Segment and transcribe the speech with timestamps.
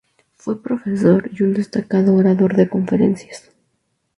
[0.35, 3.51] Fue profesor y un destacado orador de conferencias.